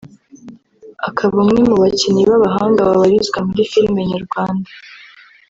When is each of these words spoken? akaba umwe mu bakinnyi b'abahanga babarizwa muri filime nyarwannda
akaba 1.09 1.35
umwe 1.43 1.59
mu 1.69 1.75
bakinnyi 1.81 2.23
b'abahanga 2.29 2.87
babarizwa 2.89 3.39
muri 3.47 3.63
filime 3.71 4.01
nyarwannda 4.11 4.69